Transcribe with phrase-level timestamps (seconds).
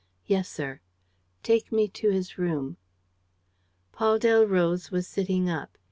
[0.25, 0.81] "Yes, sir."
[1.43, 2.77] "Take me to his room."
[3.91, 5.77] Paul Delroze was sitting up.